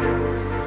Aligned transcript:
Música 0.00 0.59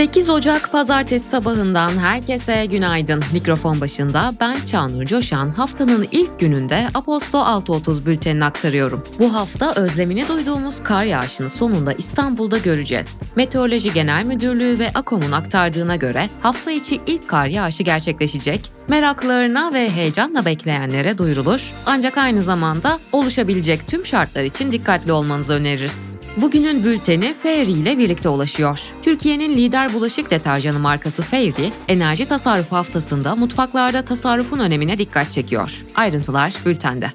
8 0.00 0.28
Ocak 0.28 0.72
Pazartesi 0.72 1.28
sabahından 1.28 1.98
herkese 1.98 2.66
günaydın. 2.66 3.22
Mikrofon 3.32 3.80
başında 3.80 4.32
ben 4.40 4.56
Çağnur 4.70 5.04
Coşan. 5.04 5.50
Haftanın 5.50 6.08
ilk 6.10 6.40
gününde 6.40 6.88
Aposto 6.94 7.38
6.30 7.38 8.06
bültenini 8.06 8.44
aktarıyorum. 8.44 9.04
Bu 9.18 9.34
hafta 9.34 9.74
özlemini 9.74 10.28
duyduğumuz 10.28 10.82
kar 10.82 11.04
yağışını 11.04 11.50
sonunda 11.50 11.92
İstanbul'da 11.92 12.58
göreceğiz. 12.58 13.08
Meteoroloji 13.36 13.92
Genel 13.92 14.24
Müdürlüğü 14.24 14.78
ve 14.78 14.90
AKOM'un 14.94 15.32
aktardığına 15.32 15.96
göre 15.96 16.28
hafta 16.40 16.70
içi 16.70 17.00
ilk 17.06 17.28
kar 17.28 17.46
yağışı 17.46 17.82
gerçekleşecek. 17.82 18.72
Meraklarına 18.88 19.74
ve 19.74 19.90
heyecanla 19.90 20.44
bekleyenlere 20.44 21.18
duyurulur. 21.18 21.60
Ancak 21.86 22.18
aynı 22.18 22.42
zamanda 22.42 22.98
oluşabilecek 23.12 23.88
tüm 23.88 24.06
şartlar 24.06 24.44
için 24.44 24.72
dikkatli 24.72 25.12
olmanızı 25.12 25.52
öneririz. 25.52 26.09
Bugünün 26.40 26.84
bülteni 26.84 27.34
Fairy 27.34 27.72
ile 27.72 27.98
birlikte 27.98 28.28
ulaşıyor. 28.28 28.80
Türkiye'nin 29.02 29.56
lider 29.56 29.92
bulaşık 29.92 30.30
deterjanı 30.30 30.78
markası 30.78 31.22
Fairy, 31.22 31.70
enerji 31.88 32.28
tasarrufu 32.28 32.76
haftasında 32.76 33.36
mutfaklarda 33.36 34.04
tasarrufun 34.04 34.58
önemine 34.58 34.98
dikkat 34.98 35.30
çekiyor. 35.30 35.84
Ayrıntılar 35.94 36.54
bültende. 36.66 37.12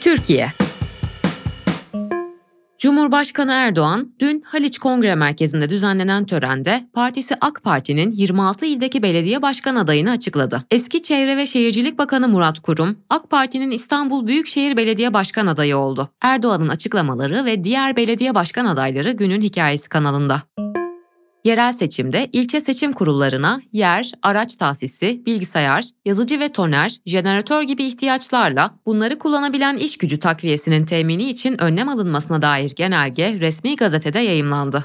Türkiye 0.00 0.52
Cumhurbaşkanı 2.84 3.52
Erdoğan 3.52 4.12
dün 4.20 4.42
Haliç 4.46 4.78
Kongre 4.78 5.14
Merkezi'nde 5.14 5.70
düzenlenen 5.70 6.26
törende 6.26 6.80
partisi 6.92 7.34
AK 7.40 7.62
Parti'nin 7.62 8.12
26 8.12 8.66
ildeki 8.66 9.02
belediye 9.02 9.42
başkan 9.42 9.76
adayını 9.76 10.10
açıkladı. 10.10 10.64
Eski 10.70 11.02
Çevre 11.02 11.36
ve 11.36 11.46
Şehircilik 11.46 11.98
Bakanı 11.98 12.28
Murat 12.28 12.58
Kurum, 12.58 12.98
AK 13.10 13.30
Parti'nin 13.30 13.70
İstanbul 13.70 14.26
Büyükşehir 14.26 14.76
Belediye 14.76 15.14
Başkan 15.14 15.46
adayı 15.46 15.76
oldu. 15.76 16.08
Erdoğan'ın 16.20 16.68
açıklamaları 16.68 17.44
ve 17.44 17.64
diğer 17.64 17.96
belediye 17.96 18.34
başkan 18.34 18.64
adayları 18.64 19.12
günün 19.12 19.42
hikayesi 19.42 19.88
kanalında. 19.88 20.42
Yerel 21.44 21.72
seçimde 21.72 22.28
ilçe 22.32 22.60
seçim 22.60 22.92
kurullarına 22.92 23.60
yer, 23.72 24.12
araç 24.22 24.56
tahsisi, 24.56 25.22
bilgisayar, 25.26 25.84
yazıcı 26.04 26.40
ve 26.40 26.52
toner, 26.52 26.96
jeneratör 27.06 27.62
gibi 27.62 27.84
ihtiyaçlarla 27.84 28.74
bunları 28.86 29.18
kullanabilen 29.18 29.76
iş 29.76 29.98
gücü 29.98 30.20
takviyesinin 30.20 30.86
temini 30.86 31.30
için 31.30 31.60
önlem 31.60 31.88
alınmasına 31.88 32.42
dair 32.42 32.72
genelge 32.76 33.40
resmi 33.40 33.76
gazetede 33.76 34.18
yayımlandı. 34.18 34.84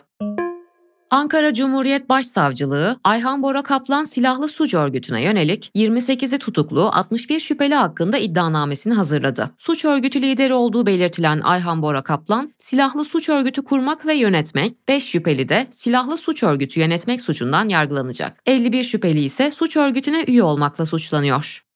Ankara 1.11 1.53
Cumhuriyet 1.53 2.09
Başsavcılığı, 2.09 2.99
Ayhan 3.03 3.43
Bora 3.43 3.63
Kaplan 3.63 4.03
silahlı 4.03 4.47
suç 4.47 4.73
örgütüne 4.73 5.21
yönelik 5.23 5.71
28'i 5.75 6.39
tutuklu 6.39 6.89
61 6.93 7.39
şüpheli 7.39 7.75
hakkında 7.75 8.17
iddianamesini 8.17 8.93
hazırladı. 8.93 9.49
Suç 9.57 9.85
örgütü 9.85 10.21
lideri 10.21 10.53
olduğu 10.53 10.85
belirtilen 10.85 11.41
Ayhan 11.43 11.81
Bora 11.81 12.01
Kaplan, 12.01 12.53
silahlı 12.59 13.05
suç 13.05 13.29
örgütü 13.29 13.63
kurmak 13.63 14.05
ve 14.05 14.13
yönetmek, 14.13 14.87
5 14.87 15.03
şüpheli 15.03 15.49
de 15.49 15.67
silahlı 15.71 16.17
suç 16.17 16.43
örgütü 16.43 16.79
yönetmek 16.79 17.21
suçundan 17.21 17.69
yargılanacak. 17.69 18.41
51 18.45 18.83
şüpheli 18.83 19.19
ise 19.19 19.51
suç 19.51 19.77
örgütüne 19.77 20.23
üye 20.27 20.43
olmakla 20.43 20.85
suçlanıyor. 20.85 21.68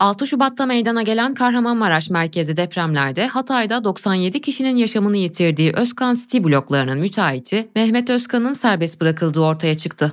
6 0.00 0.26
Şubat'ta 0.26 0.66
meydana 0.66 1.02
gelen 1.02 1.34
Kahramanmaraş 1.34 2.10
merkezi 2.10 2.56
depremlerde 2.56 3.26
Hatay'da 3.26 3.84
97 3.84 4.40
kişinin 4.40 4.76
yaşamını 4.76 5.16
yitirdiği 5.16 5.72
Özkan 5.72 6.14
City 6.14 6.38
bloklarının 6.38 6.98
müteahhiti 6.98 7.68
Mehmet 7.76 8.10
Özkan'ın 8.10 8.52
serbest 8.52 9.00
bırakıldığı 9.00 9.40
ortaya 9.40 9.76
çıktı. 9.76 10.12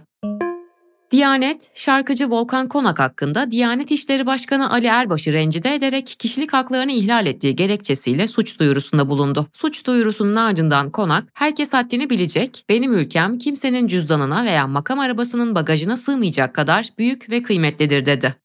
Diyanet, 1.12 1.72
şarkıcı 1.76 2.30
Volkan 2.30 2.68
Konak 2.68 3.00
hakkında 3.00 3.52
Diyanet 3.52 3.92
İşleri 3.92 4.26
Başkanı 4.26 4.72
Ali 4.72 4.88
Erbaş'ı 4.88 5.34
rencide 5.34 5.76
ederek 5.76 6.16
kişilik 6.20 6.54
haklarını 6.54 6.92
ihlal 6.92 7.26
ettiği 7.26 7.56
gerekçesiyle 7.56 8.28
suç 8.28 8.60
duyurusunda 8.60 9.10
bulundu. 9.10 9.48
Suç 9.54 9.86
duyurusunun 9.86 10.36
ardından 10.36 10.90
Konak, 10.90 11.30
herkes 11.34 11.74
haddini 11.74 12.10
bilecek, 12.10 12.66
benim 12.70 12.94
ülkem 12.94 13.38
kimsenin 13.38 13.88
cüzdanına 13.88 14.46
veya 14.46 14.68
makam 14.68 15.00
arabasının 15.00 15.56
bagajına 15.56 15.98
sığmayacak 15.98 16.54
kadar 16.54 16.90
büyük 16.98 17.30
ve 17.30 17.44
kıymetlidir 17.44 18.06
dedi. 18.06 18.36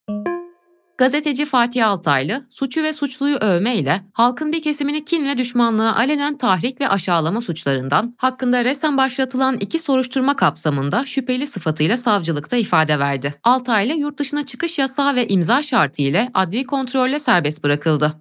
Gazeteci 0.99 1.45
Fatih 1.45 1.89
Altaylı, 1.89 2.43
suçu 2.51 2.83
ve 2.83 2.93
suçluyu 2.93 3.37
övmeyle 3.37 4.01
halkın 4.13 4.53
bir 4.53 4.63
kesimini 4.63 5.05
kin 5.05 5.29
ve 5.29 5.39
düşmanlığa 5.39 5.97
alenen 5.97 6.39
tahrik 6.39 6.81
ve 6.81 6.89
aşağılama 6.89 7.41
suçlarından 7.41 8.15
hakkında 8.19 8.65
resen 8.65 8.97
başlatılan 8.97 9.57
iki 9.61 9.79
soruşturma 9.79 10.37
kapsamında 10.37 11.05
şüpheli 11.07 11.47
sıfatıyla 11.47 11.97
savcılıkta 11.97 12.57
ifade 12.57 12.99
verdi. 12.99 13.35
Altaylı 13.45 13.93
yurt 13.93 14.19
dışına 14.19 14.47
çıkış 14.47 14.79
yasağı 14.79 15.15
ve 15.15 15.29
imza 15.29 15.63
şartı 15.63 16.03
ile 16.03 16.31
adli 16.35 16.65
kontrolle 16.65 17.19
serbest 17.19 17.65
bırakıldı. 17.65 18.15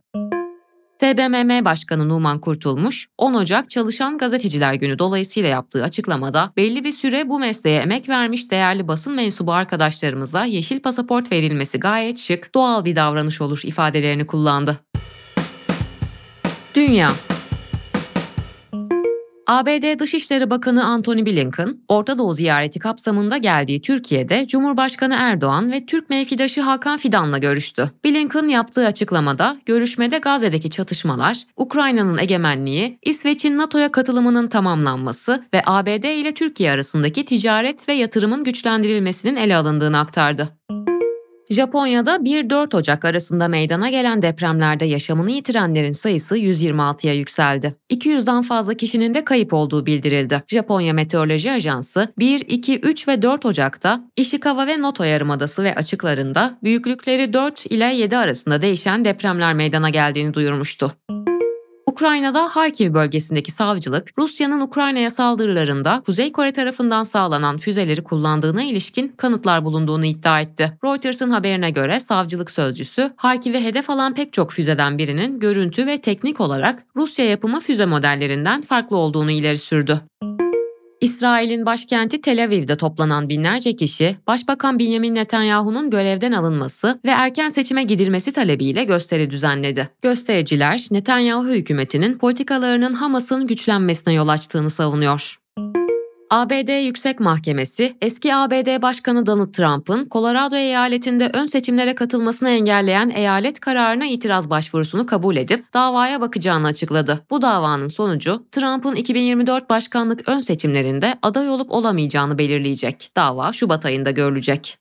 TBMM 0.99 1.65
Başkanı 1.65 2.09
Numan 2.09 2.39
Kurtulmuş, 2.39 3.07
10 3.17 3.33
Ocak 3.33 3.69
Çalışan 3.69 4.17
Gazeteciler 4.17 4.73
Günü 4.73 4.99
dolayısıyla 4.99 5.49
yaptığı 5.49 5.83
açıklamada 5.83 6.53
belli 6.57 6.83
bir 6.83 6.91
süre 6.91 7.29
bu 7.29 7.39
mesleğe 7.39 7.81
emek 7.81 8.09
vermiş 8.09 8.51
değerli 8.51 8.87
basın 8.87 9.13
mensubu 9.13 9.53
arkadaşlarımıza 9.53 10.45
yeşil 10.45 10.79
pasaport 10.79 11.31
verilmesi 11.31 11.79
gayet 11.79 12.19
şık, 12.19 12.55
doğal 12.55 12.85
bir 12.85 12.95
davranış 12.95 13.41
olur 13.41 13.61
ifadelerini 13.63 14.27
kullandı. 14.27 14.79
Dünya 16.75 17.11
ABD 19.47 19.99
Dışişleri 19.99 20.49
Bakanı 20.49 20.85
Antony 20.85 21.25
Blinken, 21.25 21.77
Orta 21.87 22.17
Doğu 22.17 22.33
ziyareti 22.33 22.79
kapsamında 22.79 23.37
geldiği 23.37 23.81
Türkiye'de 23.81 24.47
Cumhurbaşkanı 24.47 25.15
Erdoğan 25.17 25.71
ve 25.71 25.85
Türk 25.85 26.09
mevkidaşı 26.09 26.61
Hakan 26.61 26.97
Fidan'la 26.97 27.37
görüştü. 27.37 27.91
Blinken 28.05 28.47
yaptığı 28.47 28.85
açıklamada 28.87 29.57
görüşmede 29.65 30.17
Gazze'deki 30.17 30.69
çatışmalar, 30.69 31.37
Ukrayna'nın 31.57 32.17
egemenliği, 32.17 32.99
İsveç'in 33.03 33.57
NATO'ya 33.57 33.91
katılımının 33.91 34.47
tamamlanması 34.47 35.43
ve 35.53 35.61
ABD 35.65 36.03
ile 36.03 36.33
Türkiye 36.33 36.71
arasındaki 36.71 37.25
ticaret 37.25 37.89
ve 37.89 37.93
yatırımın 37.93 38.43
güçlendirilmesinin 38.43 39.35
ele 39.35 39.55
alındığını 39.55 39.99
aktardı. 39.99 40.49
Japonya'da 41.49 42.15
1-4 42.15 42.75
Ocak 42.77 43.05
arasında 43.05 43.47
meydana 43.47 43.89
gelen 43.89 44.21
depremlerde 44.21 44.85
yaşamını 44.85 45.31
yitirenlerin 45.31 45.91
sayısı 45.91 46.37
126'ya 46.37 47.13
yükseldi. 47.13 47.75
200'den 47.89 48.41
fazla 48.41 48.73
kişinin 48.73 49.13
de 49.13 49.23
kayıp 49.23 49.53
olduğu 49.53 49.85
bildirildi. 49.85 50.43
Japonya 50.47 50.93
Meteoroloji 50.93 51.51
Ajansı 51.51 52.13
1, 52.19 52.39
2, 52.47 52.79
3 52.79 53.07
ve 53.07 53.21
4 53.21 53.45
Ocak'ta 53.45 54.03
Ishikawa 54.15 54.67
ve 54.67 54.81
Noto 54.81 55.03
Yarımadası 55.03 55.63
ve 55.63 55.75
açıklarında 55.75 56.57
büyüklükleri 56.63 57.33
4 57.33 57.65
ile 57.65 57.85
7 57.95 58.17
arasında 58.17 58.61
değişen 58.61 59.05
depremler 59.05 59.53
meydana 59.53 59.89
geldiğini 59.89 60.33
duyurmuştu. 60.33 60.93
Ukrayna'da 61.97 62.55
Harkiv 62.55 62.93
bölgesindeki 62.93 63.51
savcılık, 63.51 64.11
Rusya'nın 64.17 64.61
Ukrayna'ya 64.61 65.09
saldırılarında 65.09 66.01
Kuzey 66.05 66.31
Kore 66.31 66.51
tarafından 66.51 67.03
sağlanan 67.03 67.57
füzeleri 67.57 68.03
kullandığına 68.03 68.63
ilişkin 68.63 69.07
kanıtlar 69.07 69.65
bulunduğunu 69.65 70.05
iddia 70.05 70.41
etti. 70.41 70.73
Reuters'ın 70.85 71.29
haberine 71.29 71.69
göre 71.69 71.99
savcılık 71.99 72.51
sözcüsü, 72.51 73.13
Harkiv'e 73.15 73.63
hedef 73.63 73.89
alan 73.89 74.13
pek 74.13 74.33
çok 74.33 74.51
füzeden 74.51 74.97
birinin 74.97 75.39
görüntü 75.39 75.87
ve 75.87 76.01
teknik 76.01 76.41
olarak 76.41 76.83
Rusya 76.95 77.25
yapımı 77.25 77.59
füze 77.59 77.85
modellerinden 77.85 78.61
farklı 78.61 78.97
olduğunu 78.97 79.31
ileri 79.31 79.57
sürdü. 79.57 80.01
İsrail'in 81.01 81.65
başkenti 81.65 82.21
Tel 82.21 82.43
Aviv'de 82.43 82.77
toplanan 82.77 83.29
binlerce 83.29 83.75
kişi, 83.75 84.17
Başbakan 84.27 84.79
Benjamin 84.79 85.15
Netanyahu'nun 85.15 85.89
görevden 85.89 86.31
alınması 86.31 86.99
ve 87.05 87.09
erken 87.09 87.49
seçime 87.49 87.83
gidilmesi 87.83 88.33
talebiyle 88.33 88.83
gösteri 88.83 89.31
düzenledi. 89.31 89.89
Göstericiler, 90.01 90.87
Netanyahu 90.91 91.47
hükümetinin 91.47 92.17
politikalarının 92.17 92.93
Hamas'ın 92.93 93.47
güçlenmesine 93.47 94.13
yol 94.13 94.27
açtığını 94.27 94.69
savunuyor. 94.69 95.37
ABD 96.29 96.85
Yüksek 96.85 97.19
Mahkemesi, 97.19 97.97
eski 98.01 98.35
ABD 98.35 98.81
Başkanı 98.81 99.25
Donald 99.25 99.53
Trump'ın 99.53 100.07
Colorado 100.11 100.55
eyaletinde 100.55 101.29
ön 101.33 101.45
seçimlere 101.45 101.95
katılmasını 101.95 102.49
engelleyen 102.49 103.09
eyalet 103.09 103.59
kararına 103.59 104.05
itiraz 104.05 104.49
başvurusunu 104.49 105.05
kabul 105.05 105.35
edip 105.35 105.73
davaya 105.73 106.21
bakacağını 106.21 106.67
açıkladı. 106.67 107.25
Bu 107.29 107.41
davanın 107.41 107.87
sonucu 107.87 108.45
Trump'ın 108.51 108.95
2024 108.95 109.69
başkanlık 109.69 110.29
ön 110.29 110.41
seçimlerinde 110.41 111.15
aday 111.21 111.49
olup 111.49 111.71
olamayacağını 111.71 112.37
belirleyecek. 112.37 113.11
Dava 113.17 113.53
Şubat 113.53 113.85
ayında 113.85 114.11
görülecek. 114.11 114.77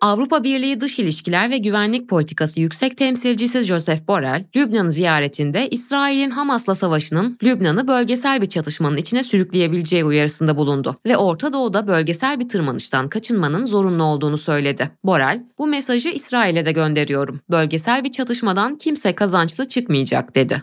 Avrupa 0.00 0.44
Birliği 0.44 0.80
Dış 0.80 0.98
İlişkiler 0.98 1.50
ve 1.50 1.58
Güvenlik 1.58 2.08
Politikası 2.08 2.60
Yüksek 2.60 2.96
Temsilcisi 2.96 3.64
Joseph 3.64 4.08
Borrell, 4.08 4.44
Lübnan 4.56 4.88
ziyaretinde 4.88 5.68
İsrail'in 5.68 6.30
Hamas'la 6.30 6.74
savaşının 6.74 7.38
Lübnan'ı 7.42 7.88
bölgesel 7.88 8.42
bir 8.42 8.48
çatışmanın 8.48 8.96
içine 8.96 9.22
sürükleyebileceği 9.22 10.04
uyarısında 10.04 10.56
bulundu 10.56 10.96
ve 11.06 11.16
Orta 11.16 11.52
Doğu'da 11.52 11.86
bölgesel 11.86 12.40
bir 12.40 12.48
tırmanıştan 12.48 13.08
kaçınmanın 13.08 13.64
zorunlu 13.64 14.02
olduğunu 14.02 14.38
söyledi. 14.38 14.90
Borrell, 15.04 15.42
bu 15.58 15.66
mesajı 15.66 16.08
İsrail'e 16.08 16.66
de 16.66 16.72
gönderiyorum. 16.72 17.40
Bölgesel 17.50 18.04
bir 18.04 18.10
çatışmadan 18.10 18.78
kimse 18.78 19.14
kazançlı 19.14 19.68
çıkmayacak 19.68 20.34
dedi. 20.34 20.62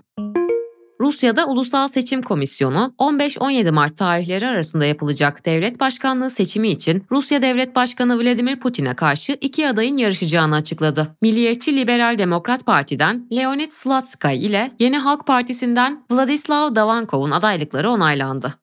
Rusya'da 1.00 1.48
Ulusal 1.48 1.88
Seçim 1.88 2.22
Komisyonu 2.22 2.94
15-17 3.00 3.72
Mart 3.72 3.98
tarihleri 3.98 4.48
arasında 4.48 4.86
yapılacak 4.86 5.46
devlet 5.46 5.80
başkanlığı 5.80 6.30
seçimi 6.30 6.68
için 6.68 7.04
Rusya 7.12 7.42
Devlet 7.42 7.76
Başkanı 7.76 8.20
Vladimir 8.20 8.60
Putin'e 8.60 8.94
karşı 8.94 9.38
iki 9.42 9.68
adayın 9.68 9.98
yarışacağını 9.98 10.56
açıkladı. 10.56 11.16
Milliyetçi 11.22 11.78
Liberal 11.78 12.18
Demokrat 12.18 12.66
Parti'den 12.66 13.28
Leonid 13.32 13.72
Slatskay 13.72 14.46
ile 14.46 14.72
Yeni 14.80 14.98
Halk 14.98 15.28
Partisi'nden 15.28 16.04
Vladislav 16.12 16.76
Davankov'un 16.76 17.32
adaylıkları 17.32 17.90
onaylandı. 17.90 18.54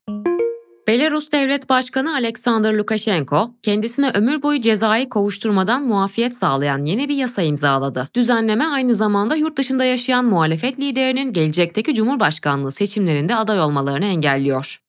Belarus 0.86 1.32
Devlet 1.32 1.68
Başkanı 1.68 2.14
Alexander 2.14 2.74
Lukashenko, 2.74 3.54
kendisine 3.62 4.10
ömür 4.14 4.42
boyu 4.42 4.60
cezayı 4.60 5.08
kovuşturmadan 5.08 5.82
muafiyet 5.82 6.34
sağlayan 6.34 6.84
yeni 6.84 7.08
bir 7.08 7.14
yasa 7.14 7.42
imzaladı. 7.42 8.08
Düzenleme 8.14 8.64
aynı 8.64 8.94
zamanda 8.94 9.36
yurt 9.36 9.58
dışında 9.58 9.84
yaşayan 9.84 10.24
muhalefet 10.24 10.80
liderinin 10.80 11.32
gelecekteki 11.32 11.94
Cumhurbaşkanlığı 11.94 12.72
seçimlerinde 12.72 13.36
aday 13.36 13.60
olmalarını 13.60 14.04
engelliyor. 14.04 14.80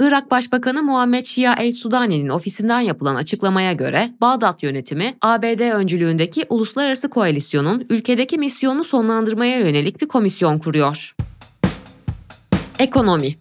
Irak 0.00 0.30
Başbakanı 0.30 0.82
Muhammed 0.82 1.24
Şia 1.24 1.54
el-Sudani'nin 1.54 2.28
ofisinden 2.28 2.80
yapılan 2.80 3.14
açıklamaya 3.14 3.72
göre 3.72 4.10
Bağdat 4.20 4.62
yönetimi 4.62 5.14
ABD 5.20 5.72
öncülüğündeki 5.72 6.46
uluslararası 6.48 7.10
koalisyonun 7.10 7.86
ülkedeki 7.90 8.38
misyonu 8.38 8.84
sonlandırmaya 8.84 9.58
yönelik 9.58 10.00
bir 10.02 10.08
komisyon 10.08 10.58
kuruyor. 10.58 11.14
Ekonomi 12.78 13.36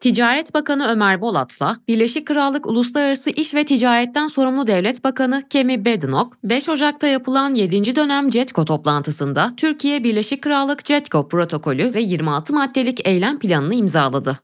Ticaret 0.00 0.54
Bakanı 0.54 0.86
Ömer 0.88 1.20
Bolat'la 1.20 1.76
Birleşik 1.88 2.26
Krallık 2.26 2.66
Uluslararası 2.66 3.30
İş 3.30 3.54
ve 3.54 3.64
Ticaretten 3.64 4.28
Sorumlu 4.28 4.66
Devlet 4.66 5.04
Bakanı 5.04 5.42
Kemi 5.50 5.84
Badenoch, 5.84 6.32
5 6.44 6.68
Ocak'ta 6.68 7.06
yapılan 7.06 7.54
7. 7.54 7.96
dönem 7.96 8.30
CETCO 8.30 8.64
toplantısında 8.64 9.50
Türkiye 9.56 10.04
Birleşik 10.04 10.42
Krallık 10.42 10.84
CETCO 10.84 11.28
protokolü 11.28 11.94
ve 11.94 12.00
26 12.00 12.52
maddelik 12.52 13.06
eylem 13.08 13.38
planını 13.38 13.74
imzaladı. 13.74 14.38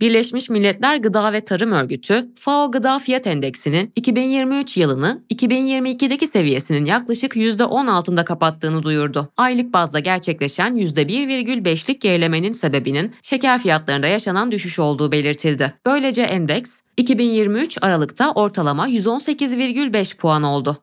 Birleşmiş 0.00 0.48
Milletler 0.50 0.96
Gıda 0.96 1.32
ve 1.32 1.40
Tarım 1.40 1.72
Örgütü, 1.72 2.28
FAO 2.38 2.70
Gıda 2.70 2.98
Fiyat 2.98 3.26
Endeksinin 3.26 3.92
2023 3.96 4.76
yılını 4.76 5.22
2022'deki 5.34 6.26
seviyesinin 6.26 6.84
yaklaşık 6.84 7.36
%10 7.36 7.90
altında 7.90 8.24
kapattığını 8.24 8.82
duyurdu. 8.82 9.28
Aylık 9.36 9.72
bazda 9.72 9.98
gerçekleşen 9.98 10.76
%1,5'lik 10.76 12.00
gerilemenin 12.00 12.52
sebebinin 12.52 13.12
şeker 13.22 13.58
fiyatlarında 13.58 14.06
yaşanan 14.06 14.52
düşüş 14.52 14.78
olduğu 14.78 15.12
belirtildi. 15.12 15.74
Böylece 15.86 16.22
endeks 16.22 16.80
2023 16.96 17.78
Aralık'ta 17.82 18.32
ortalama 18.32 18.88
118,5 18.88 20.16
puan 20.16 20.42
oldu. 20.42 20.82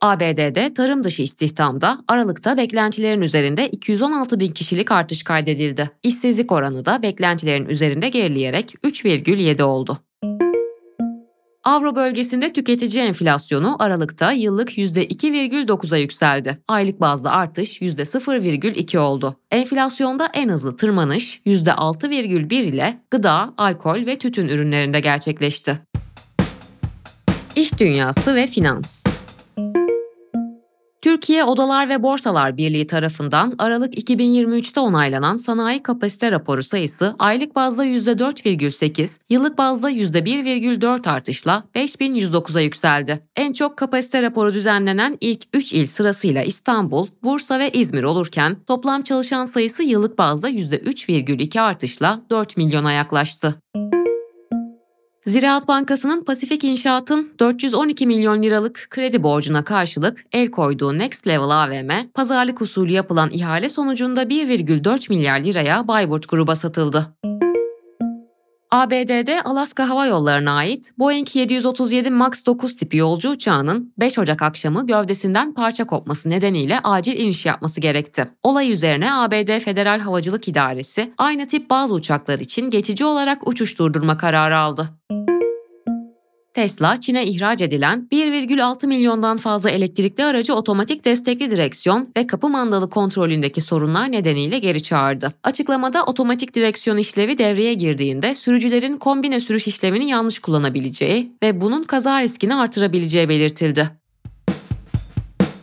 ABD'de 0.00 0.74
tarım 0.74 1.04
dışı 1.04 1.22
istihdamda 1.22 1.98
Aralık'ta 2.08 2.56
beklentilerin 2.56 3.22
üzerinde 3.22 3.68
216 3.68 4.40
bin 4.40 4.50
kişilik 4.50 4.92
artış 4.92 5.22
kaydedildi. 5.22 5.90
İşsizlik 6.02 6.52
oranı 6.52 6.84
da 6.84 7.02
beklentilerin 7.02 7.68
üzerinde 7.68 8.08
gerileyerek 8.08 8.74
3,7 8.84 9.62
oldu. 9.62 9.98
Avro 11.64 11.96
bölgesinde 11.96 12.52
tüketici 12.52 13.02
enflasyonu 13.02 13.76
Aralık'ta 13.78 14.32
yıllık 14.32 14.78
%2,9'a 14.78 15.96
yükseldi. 15.98 16.58
Aylık 16.68 17.00
bazda 17.00 17.30
artış 17.30 17.80
%0,2 17.80 18.98
oldu. 18.98 19.36
Enflasyonda 19.50 20.28
en 20.34 20.48
hızlı 20.48 20.76
tırmanış 20.76 21.40
%6,1 21.46 22.54
ile 22.54 23.00
gıda, 23.10 23.54
alkol 23.56 24.06
ve 24.06 24.18
tütün 24.18 24.48
ürünlerinde 24.48 25.00
gerçekleşti. 25.00 25.78
İş 27.56 27.78
dünyası 27.80 28.34
ve 28.34 28.46
finans 28.46 28.97
Türkiye 31.08 31.44
Odalar 31.44 31.88
ve 31.88 32.02
Borsalar 32.02 32.56
Birliği 32.56 32.86
tarafından 32.86 33.54
Aralık 33.58 33.94
2023'te 33.94 34.80
onaylanan 34.80 35.36
sanayi 35.36 35.82
kapasite 35.82 36.32
raporu 36.32 36.62
sayısı 36.62 37.16
aylık 37.18 37.56
bazda 37.56 37.86
%4,8, 37.86 39.18
yıllık 39.30 39.58
bazda 39.58 39.90
%1,4 39.90 41.10
artışla 41.10 41.64
5109'a 41.74 42.60
yükseldi. 42.60 43.20
En 43.36 43.52
çok 43.52 43.76
kapasite 43.76 44.22
raporu 44.22 44.54
düzenlenen 44.54 45.18
ilk 45.20 45.42
3 45.52 45.72
il 45.72 45.86
sırasıyla 45.86 46.42
İstanbul, 46.42 47.06
Bursa 47.22 47.58
ve 47.58 47.70
İzmir 47.70 48.02
olurken 48.02 48.56
toplam 48.66 49.02
çalışan 49.02 49.44
sayısı 49.44 49.82
yıllık 49.82 50.18
bazda 50.18 50.50
%3,2 50.50 51.60
artışla 51.60 52.20
4 52.30 52.56
milyona 52.56 52.92
yaklaştı. 52.92 53.54
Ziraat 55.28 55.68
Bankası'nın 55.68 56.24
Pasifik 56.24 56.64
İnşaat'ın 56.64 57.32
412 57.40 58.06
milyon 58.06 58.42
liralık 58.42 58.86
kredi 58.90 59.22
borcuna 59.22 59.64
karşılık 59.64 60.24
el 60.32 60.50
koyduğu 60.50 60.98
Next 60.98 61.26
Level 61.26 61.50
AVM, 61.50 61.90
pazarlık 62.14 62.62
usulü 62.62 62.92
yapılan 62.92 63.30
ihale 63.30 63.68
sonucunda 63.68 64.22
1,4 64.22 65.08
milyar 65.08 65.40
liraya 65.40 65.88
Bayburt 65.88 66.28
gruba 66.28 66.56
satıldı. 66.56 67.06
ABD'de 68.70 69.42
Alaska 69.42 69.88
Hava 69.88 70.06
Yolları'na 70.06 70.52
ait 70.52 70.92
Boeing 70.98 71.36
737 71.36 72.10
MAX 72.10 72.46
9 72.46 72.76
tipi 72.76 72.96
yolcu 72.96 73.30
uçağının 73.30 73.94
5 73.98 74.18
Ocak 74.18 74.42
akşamı 74.42 74.86
gövdesinden 74.86 75.54
parça 75.54 75.86
kopması 75.86 76.30
nedeniyle 76.30 76.80
acil 76.84 77.20
iniş 77.20 77.46
yapması 77.46 77.80
gerekti. 77.80 78.28
Olay 78.42 78.72
üzerine 78.72 79.14
ABD 79.14 79.58
Federal 79.60 80.00
Havacılık 80.00 80.48
İdaresi 80.48 81.12
aynı 81.18 81.48
tip 81.48 81.70
bazı 81.70 81.94
uçaklar 81.94 82.38
için 82.38 82.70
geçici 82.70 83.04
olarak 83.04 83.48
uçuş 83.48 83.78
durdurma 83.78 84.16
kararı 84.16 84.58
aldı. 84.58 84.88
Tesla, 86.58 87.00
Çin'e 87.00 87.26
ihraç 87.26 87.62
edilen 87.62 88.08
1,6 88.12 88.86
milyondan 88.86 89.36
fazla 89.36 89.70
elektrikli 89.70 90.24
aracı 90.24 90.54
otomatik 90.54 91.04
destekli 91.04 91.50
direksiyon 91.50 92.08
ve 92.16 92.26
kapı 92.26 92.48
mandalı 92.48 92.90
kontrolündeki 92.90 93.60
sorunlar 93.60 94.12
nedeniyle 94.12 94.58
geri 94.58 94.82
çağırdı. 94.82 95.32
Açıklamada 95.42 96.04
otomatik 96.04 96.54
direksiyon 96.54 96.96
işlevi 96.96 97.38
devreye 97.38 97.74
girdiğinde 97.74 98.34
sürücülerin 98.34 98.96
kombine 98.96 99.40
sürüş 99.40 99.66
işlemini 99.66 100.08
yanlış 100.08 100.38
kullanabileceği 100.38 101.32
ve 101.42 101.60
bunun 101.60 101.84
kaza 101.84 102.20
riskini 102.20 102.54
artırabileceği 102.54 103.28
belirtildi. 103.28 103.90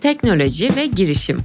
Teknoloji 0.01 0.75
ve 0.75 0.85
girişim 0.85 1.37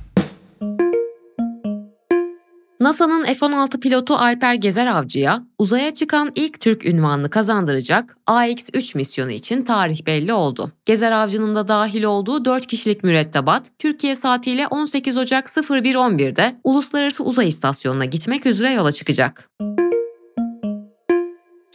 NASA'nın 2.80 3.24
F-16 3.24 3.80
pilotu 3.80 4.14
Alper 4.14 4.54
Gezer 4.54 4.86
Avcı'ya 4.86 5.42
uzaya 5.58 5.94
çıkan 5.94 6.32
ilk 6.34 6.60
Türk 6.60 6.86
ünvanını 6.86 7.30
kazandıracak 7.30 8.16
AX-3 8.26 8.96
misyonu 8.96 9.30
için 9.30 9.62
tarih 9.62 10.06
belli 10.06 10.32
oldu. 10.32 10.72
Gezer 10.86 11.12
Avcı'nın 11.12 11.54
da 11.54 11.68
dahil 11.68 12.02
olduğu 12.02 12.44
4 12.44 12.66
kişilik 12.66 13.04
mürettebat 13.04 13.70
Türkiye 13.78 14.14
saatiyle 14.14 14.66
18 14.66 15.16
Ocak 15.16 15.46
01.11'de 15.46 16.56
Uluslararası 16.64 17.24
Uzay 17.24 17.48
İstasyonu'na 17.48 18.04
gitmek 18.04 18.46
üzere 18.46 18.72
yola 18.72 18.92
çıkacak. 18.92 19.50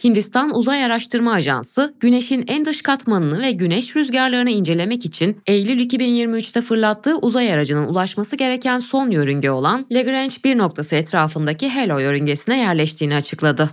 Hindistan 0.04 0.56
Uzay 0.56 0.84
Araştırma 0.84 1.32
Ajansı, 1.32 1.94
Güneş'in 2.00 2.44
en 2.46 2.64
dış 2.64 2.82
katmanını 2.82 3.42
ve 3.42 3.52
güneş 3.52 3.96
rüzgarlarını 3.96 4.50
incelemek 4.50 5.04
için 5.04 5.42
Eylül 5.46 5.80
2023'te 5.80 6.62
fırlattığı 6.62 7.18
uzay 7.18 7.52
aracının 7.52 7.86
ulaşması 7.86 8.36
gereken 8.36 8.78
son 8.78 9.10
yörünge 9.10 9.50
olan 9.50 9.86
Lagrange 9.92 10.34
1 10.44 10.58
noktası 10.58 10.96
etrafındaki 10.96 11.68
Halo 11.68 11.98
yörüngesine 11.98 12.58
yerleştiğini 12.58 13.14
açıkladı. 13.14 13.70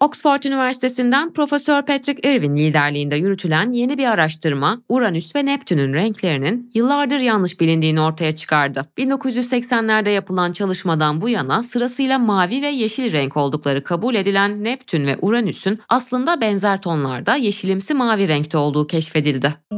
Oxford 0.00 0.42
Üniversitesi'nden 0.42 1.32
Profesör 1.32 1.82
Patrick 1.82 2.30
Irwin 2.30 2.56
liderliğinde 2.56 3.16
yürütülen 3.16 3.72
yeni 3.72 3.98
bir 3.98 4.06
araştırma, 4.06 4.82
Uranüs 4.88 5.36
ve 5.36 5.46
Neptün'ün 5.46 5.94
renklerinin 5.94 6.70
yıllardır 6.74 7.18
yanlış 7.18 7.60
bilindiğini 7.60 8.00
ortaya 8.00 8.34
çıkardı. 8.34 8.86
1980'lerde 8.98 10.10
yapılan 10.10 10.52
çalışmadan 10.52 11.20
bu 11.20 11.28
yana 11.28 11.62
sırasıyla 11.62 12.18
mavi 12.18 12.62
ve 12.62 12.68
yeşil 12.68 13.12
renk 13.12 13.36
oldukları 13.36 13.84
kabul 13.84 14.14
edilen 14.14 14.64
Neptün 14.64 15.06
ve 15.06 15.16
Uranüs'ün 15.22 15.78
aslında 15.88 16.40
benzer 16.40 16.82
tonlarda 16.82 17.36
yeşilimsi 17.36 17.94
mavi 17.94 18.28
renkte 18.28 18.58
olduğu 18.58 18.86
keşfedildi. 18.86 19.77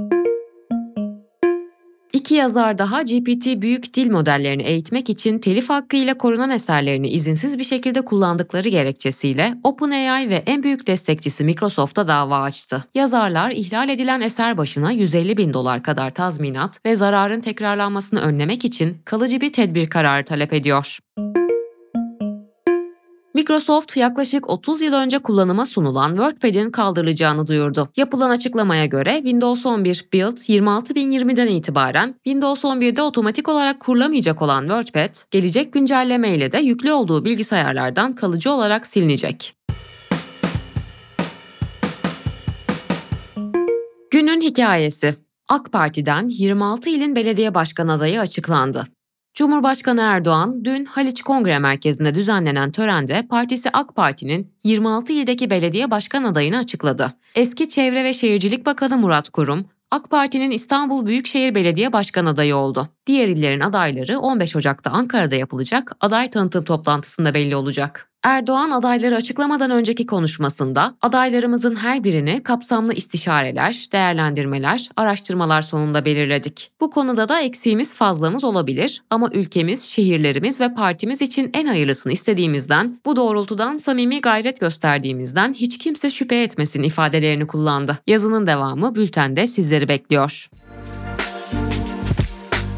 İki 2.21 2.35
yazar 2.35 2.79
daha 2.79 3.03
GPT 3.03 3.47
büyük 3.47 3.95
dil 3.95 4.11
modellerini 4.11 4.63
eğitmek 4.63 5.11
için 5.11 5.39
telif 5.39 5.71
hakkı 5.71 5.97
ile 5.97 6.15
korunan 6.15 6.51
eserlerini 6.51 7.09
izinsiz 7.09 7.59
bir 7.59 7.65
şekilde 7.65 8.05
kullandıkları 8.05 8.69
gerekçesiyle 8.69 9.55
OpenAI 9.65 10.29
ve 10.29 10.43
en 10.47 10.63
büyük 10.63 10.87
destekçisi 10.87 11.45
Microsoft'a 11.45 12.09
dava 12.09 12.43
açtı. 12.43 12.85
Yazarlar 12.95 13.51
ihlal 13.51 13.89
edilen 13.89 14.21
eser 14.21 14.59
başına 14.59 14.93
150 14.93 15.37
bin 15.37 15.55
dolar 15.55 15.83
kadar 15.83 16.15
tazminat 16.15 16.87
ve 16.87 16.97
zararın 16.97 17.41
tekrarlanmasını 17.41 18.21
önlemek 18.21 18.65
için 18.65 18.99
kalıcı 19.05 19.41
bir 19.41 19.53
tedbir 19.53 19.91
kararı 19.91 20.25
talep 20.25 20.53
ediyor. 20.53 20.99
Microsoft 23.35 23.97
yaklaşık 23.97 24.51
30 24.51 24.81
yıl 24.81 24.95
önce 24.95 25.19
kullanıma 25.19 25.67
sunulan 25.67 26.11
WordPad'in 26.11 26.71
kaldırılacağını 26.71 27.47
duyurdu. 27.47 27.89
Yapılan 27.97 28.31
açıklamaya 28.31 28.87
göre 28.87 29.15
Windows 29.17 29.67
11 29.67 30.09
Build 30.13 30.37
26020'den 30.37 31.47
itibaren 31.47 32.15
Windows 32.25 32.65
11'de 32.65 33.03
otomatik 33.03 33.49
olarak 33.49 33.81
kurulamayacak 33.81 34.43
olan 34.43 34.61
WordPad, 34.61 35.31
gelecek 35.31 35.73
güncelleme 35.73 36.35
ile 36.35 36.53
de 36.53 36.59
yüklü 36.59 36.93
olduğu 36.93 37.25
bilgisayarlardan 37.25 38.13
kalıcı 38.13 38.51
olarak 38.51 38.87
silinecek. 38.87 39.55
Günün 44.11 44.41
hikayesi 44.41 45.15
AK 45.49 45.73
Parti'den 45.73 46.29
26 46.29 46.89
ilin 46.91 47.17
belediye 47.17 47.55
başkan 47.55 47.89
adayı 47.89 48.21
açıklandı. 48.21 48.87
Cumhurbaşkanı 49.35 50.01
Erdoğan 50.01 50.65
dün 50.65 50.85
Haliç 50.85 51.23
Kongre 51.23 51.59
Merkezi'nde 51.59 52.15
düzenlenen 52.15 52.73
törende 52.73 53.27
partisi 53.31 53.71
AK 53.73 53.97
Parti'nin 53.97 54.53
26 54.65 55.13
ildeki 55.13 55.51
belediye 55.51 55.91
başkan 55.91 56.25
adayını 56.25 56.59
açıkladı. 56.59 57.15
Eski 57.35 57.69
Çevre 57.69 58.05
ve 58.05 58.13
Şehircilik 58.13 58.67
Bakanı 58.67 58.97
Murat 58.97 59.31
Kurum, 59.31 59.67
AK 59.91 60.11
Parti'nin 60.11 60.51
İstanbul 60.51 61.07
Büyükşehir 61.07 61.55
Belediye 61.55 61.93
Başkan 61.93 62.27
adayı 62.27 62.57
oldu. 62.57 62.89
Diğer 63.11 63.29
illerin 63.29 63.61
adayları 63.61 64.19
15 64.19 64.57
Ocak'ta 64.57 64.91
Ankara'da 64.91 65.35
yapılacak 65.35 65.93
aday 66.01 66.31
tanıtım 66.31 66.65
toplantısında 66.65 67.35
belli 67.35 67.57
olacak. 67.57 68.11
Erdoğan 68.23 68.71
adayları 68.71 69.17
açıklamadan 69.17 69.71
önceki 69.71 70.07
konuşmasında 70.07 70.95
adaylarımızın 71.03 71.77
her 71.77 72.05
birini 72.05 72.43
kapsamlı 72.43 72.95
istişareler, 72.95 73.87
değerlendirmeler, 73.93 74.89
araştırmalar 74.97 75.63
sonunda 75.63 76.05
belirledik. 76.05 76.71
Bu 76.81 76.91
konuda 76.91 77.29
da 77.29 77.41
eksiğimiz 77.41 77.97
fazlamız 77.97 78.45
olabilir 78.45 79.03
ama 79.11 79.31
ülkemiz, 79.33 79.83
şehirlerimiz 79.83 80.61
ve 80.61 80.75
partimiz 80.75 81.23
için 81.23 81.51
en 81.55 81.67
hayırlısını 81.67 82.13
istediğimizden, 82.13 82.99
bu 83.07 83.17
doğrultudan 83.17 83.77
samimi 83.77 84.21
gayret 84.21 84.61
gösterdiğimizden 84.61 85.53
hiç 85.53 85.79
kimse 85.79 86.11
şüphe 86.11 86.43
etmesin 86.43 86.83
ifadelerini 86.83 87.47
kullandı. 87.47 87.99
Yazının 88.07 88.47
devamı 88.47 88.95
bültende 88.95 89.47
sizleri 89.47 89.89
bekliyor. 89.89 90.49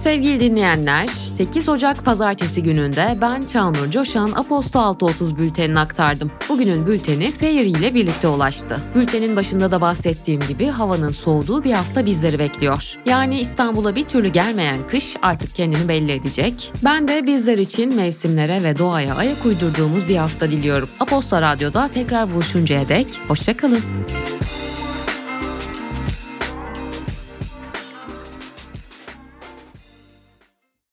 Sevgili 0.03 0.41
dinleyenler, 0.41 1.07
8 1.07 1.69
Ocak 1.69 2.05
pazartesi 2.05 2.63
gününde 2.63 3.17
ben 3.21 3.43
Çağnur 3.43 3.91
Coşan 3.91 4.33
Aposto 4.35 4.79
630 4.79 5.37
bültenini 5.37 5.79
aktardım. 5.79 6.31
Bugünün 6.49 6.87
bülteni 6.87 7.33
Fair 7.33 7.65
ile 7.65 7.95
birlikte 7.95 8.29
ulaştı. 8.29 8.77
Bültenin 8.95 9.37
başında 9.37 9.71
da 9.71 9.81
bahsettiğim 9.81 10.41
gibi 10.49 10.67
havanın 10.67 11.11
soğuduğu 11.11 11.65
bir 11.65 11.73
hafta 11.73 12.07
bizleri 12.07 12.39
bekliyor. 12.39 12.95
Yani 13.07 13.41
İstanbul'a 13.41 13.97
bir 13.97 14.03
türlü 14.03 14.29
gelmeyen 14.29 14.79
kış 14.91 15.17
artık 15.23 15.55
kendini 15.55 15.89
belli 15.89 16.13
edecek. 16.13 16.73
Ben 16.85 17.09
de 17.09 17.27
bizler 17.27 17.59
için 17.59 17.95
mevsimlere 17.95 18.63
ve 18.63 18.79
doğaya 18.79 19.15
ayak 19.15 19.47
uydurduğumuz 19.47 20.09
bir 20.09 20.17
hafta 20.17 20.51
diliyorum. 20.51 20.89
Aposto 21.01 21.43
Radyo'da 21.43 21.89
tekrar 21.89 22.35
buluşuncaya 22.35 22.89
dek 22.89 23.07
hoşçakalın. 23.29 23.81